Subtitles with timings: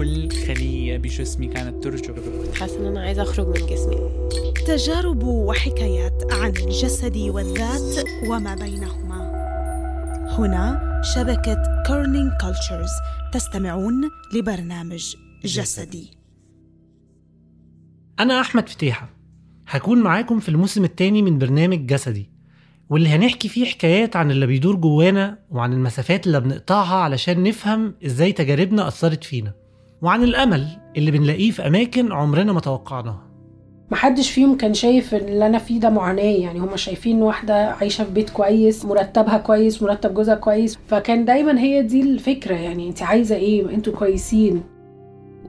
[0.00, 2.14] كل خلية بجسمي كانت ترجف.
[2.60, 3.96] حاسة إن أنا عايزة أخرج من جسمي.
[4.66, 9.30] تجارب وحكايات عن الجسد والذات وما بينهما.
[10.38, 12.90] هنا شبكة Kerning Cultures
[13.32, 16.10] تستمعون لبرنامج جسدي.
[18.20, 19.10] أنا أحمد فتيحة.
[19.68, 22.30] هكون معاكم في الموسم الثاني من برنامج جسدي
[22.90, 28.32] واللي هنحكي فيه حكايات عن اللي بيدور جوانا وعن المسافات اللي بنقطعها علشان نفهم إزاي
[28.32, 29.60] تجاربنا أثرت فينا.
[30.02, 33.26] وعن الأمل اللي بنلاقيه في أماكن عمرنا ما توقعناها.
[33.90, 38.10] محدش فيهم كان شايف اللي أنا فيه ده معاناة يعني هما شايفين واحدة عايشة في
[38.10, 43.34] بيت كويس مرتبها كويس مرتب جوزها كويس فكان دايما هي دي الفكرة يعني أنت عايزة
[43.36, 44.62] إيه؟ أنتوا كويسين.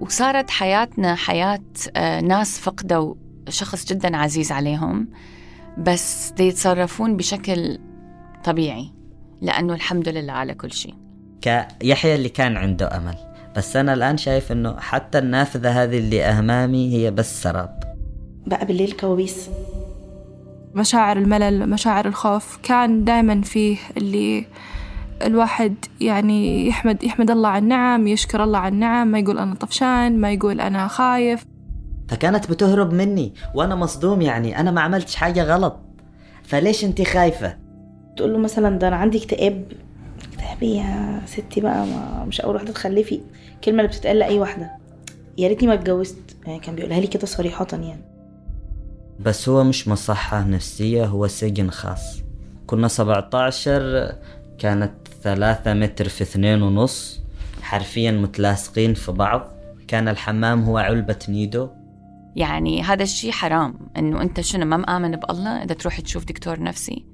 [0.01, 1.59] وصارت حياتنا حياة
[1.95, 3.15] آه، ناس فقدوا
[3.49, 5.07] شخص جدا عزيز عليهم
[5.77, 7.79] بس يتصرفون بشكل
[8.43, 8.91] طبيعي
[9.41, 10.95] لأنه الحمد لله على كل شيء.
[11.41, 13.30] كيحيى اللي كان عنده أمل.
[13.57, 17.83] بس أنا الآن شايف إنه حتى النافذة هذه اللي أمامي هي بس سراب.
[18.47, 19.49] بقى بالليل كوابيس.
[20.75, 24.45] مشاعر الملل مشاعر الخوف كان دائما فيه اللي
[25.25, 30.17] الواحد يعني يحمد يحمد الله على النعم يشكر الله على النعم ما يقول أنا طفشان
[30.21, 31.45] ما يقول أنا خايف.
[32.07, 35.79] فكانت بتهرب مني وأنا مصدوم يعني أنا ما عملتش حاجة غلط.
[36.43, 37.57] فليش أنت خايفة؟
[38.17, 39.63] تقول له مثلا ده أنا عندي اكتئاب.
[40.61, 43.21] إيه يا ستي بقى ما مش أول واحدة تخلفي.
[43.55, 44.71] الكلمة اللي بتتقال لأي واحدة.
[45.37, 46.35] يا ريتني ما اتجوزت.
[46.47, 48.01] يعني كان بيقولها لي كده صريحة يعني.
[49.19, 52.21] بس هو مش مصحة نفسية هو سجن خاص.
[52.67, 54.15] كنا 17
[54.57, 54.91] كانت
[55.23, 57.21] ثلاثة متر في اثنين ونص.
[57.61, 59.51] حرفيا متلاصقين في بعض.
[59.87, 61.69] كان الحمام هو علبة نيدو.
[62.35, 63.73] يعني هذا الشيء حرام.
[63.97, 67.10] إنه أنت شنو ما مآمن بألله؟ إذا تروح تشوف دكتور نفسي.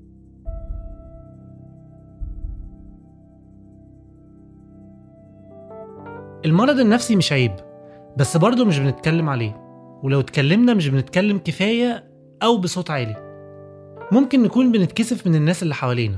[6.46, 7.56] المرض النفسي مش عيب
[8.18, 9.68] بس برضه مش بنتكلم عليه.
[10.04, 12.12] ولو اتكلمنا مش بنتكلم كفاية
[12.44, 13.16] أو بصوت عالي.
[14.12, 16.18] ممكن نكون بنتكسف من الناس اللي حوالينا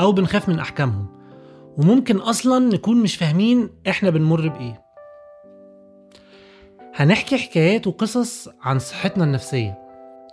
[0.00, 1.06] أو بنخاف من أحكامهم.
[1.76, 4.82] وممكن أصلا نكون مش فاهمين إحنا بنمر بإيه.
[6.94, 9.78] هنحكي حكايات وقصص عن صحتنا النفسية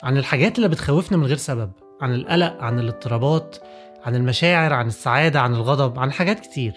[0.03, 3.57] عن الحاجات اللي بتخوفنا من غير سبب عن القلق عن الاضطرابات
[4.05, 6.73] عن المشاعر عن السعادة عن الغضب عن حاجات كتير.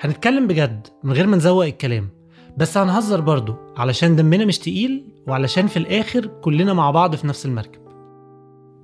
[0.00, 2.08] هنتكلم بجد من غير ما نزوق الكلام
[2.56, 7.46] بس هنهزر برضه علشان دمنا مش تقيل وعلشان في الآخر كلنا مع بعض في نفس
[7.46, 7.80] المركب.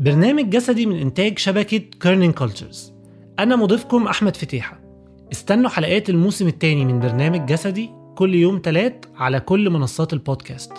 [0.00, 2.92] برنامج جسدي من إنتاج شبكة Kerning Cultures
[3.38, 4.80] أنا مضيفكم أحمد فتيحة.
[5.32, 10.72] استنوا حلقات الموسم الثاني من برنامج جسدي كل يوم تلات على كل منصات البودكاست.